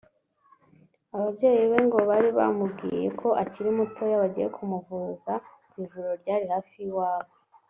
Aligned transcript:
Ababyeyi 1.15 1.63
be 1.71 1.79
ngo 1.85 1.97
bari 2.09 2.29
baramubwiye 2.37 3.07
ko 3.19 3.27
akiri 3.43 3.69
mutoya 3.77 4.21
bagiye 4.23 4.47
kumuvuza 4.55 5.33
ku 5.69 5.75
ivuriro 5.83 6.13
ryari 6.21 6.45
hafi 6.53 6.73
y’iwabo 6.81 7.31